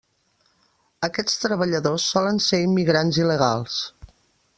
[1.07, 3.77] Aquests treballadors solen ser immigrants il·legals.